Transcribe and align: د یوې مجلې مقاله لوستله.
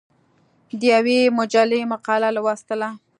د 0.79 0.81
یوې 0.93 1.19
مجلې 1.37 1.79
مقاله 1.93 2.29
لوستله. 2.35 2.89